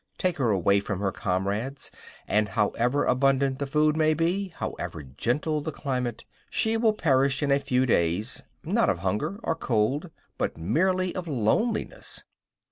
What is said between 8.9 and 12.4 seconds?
hunger or cold, but merely of loneliness.